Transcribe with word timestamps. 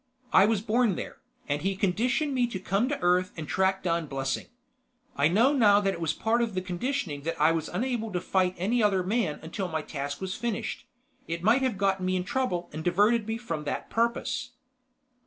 I 0.33 0.47
was 0.47 0.61
born 0.63 0.95
there, 0.95 1.17
and 1.47 1.61
he 1.61 1.75
conditioned 1.75 2.33
me 2.33 2.47
to 2.47 2.59
come 2.59 2.89
to 2.89 2.99
Earth 3.03 3.31
and 3.37 3.47
track 3.47 3.83
down 3.83 4.07
Blessing. 4.07 4.47
I 5.15 5.27
know 5.27 5.53
now 5.53 5.79
that 5.79 5.93
it 5.93 6.01
was 6.01 6.11
part 6.11 6.41
of 6.41 6.55
the 6.55 6.61
conditioning 6.61 7.21
that 7.21 7.39
I 7.39 7.51
was 7.51 7.69
unable 7.69 8.11
to 8.13 8.19
fight 8.19 8.55
any 8.57 8.81
other 8.81 9.03
man 9.03 9.37
until 9.43 9.67
my 9.67 9.83
task 9.83 10.19
was 10.19 10.33
finished: 10.33 10.87
it 11.27 11.43
might 11.43 11.61
have 11.61 11.77
gotten 11.77 12.07
me 12.07 12.15
in 12.15 12.23
trouble 12.23 12.67
and 12.73 12.83
diverted 12.83 13.27
me 13.27 13.37
from 13.37 13.63
that 13.65 13.91
purpose." 13.91 14.53